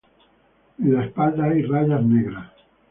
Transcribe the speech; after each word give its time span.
En 0.79 0.91
la 0.95 1.05
espalda 1.05 1.43
hay 1.45 1.61
rayas 1.61 2.01
negras. 2.03 2.49